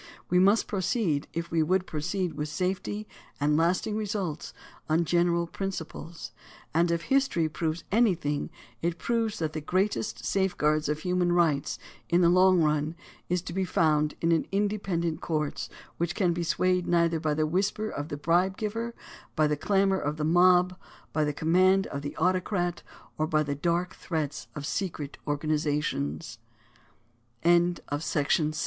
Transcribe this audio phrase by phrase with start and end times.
[0.31, 3.07] We must proceed, if we would proceed with safety
[3.39, 4.51] and lasting results,
[4.89, 6.31] on general principles;
[6.73, 8.49] and if history proves anjrthing
[8.81, 11.77] it proves that the greatest safeguard of human rights
[12.09, 12.95] in the long run
[13.29, 17.87] is to be found in independent courts which can be swayed neither by the whisper
[17.87, 18.95] of the bribe giver,
[19.35, 20.75] by the clamor of the mob,
[21.13, 22.81] by the command of the autocrat,
[23.19, 23.29] or